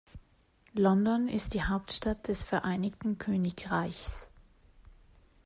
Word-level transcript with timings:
London 0.73 1.27
ist 1.27 1.53
die 1.53 1.61
Hauptstadt 1.63 2.27
des 2.27 2.43
Vereinigten 2.43 3.19
Königreichs. 3.19 4.31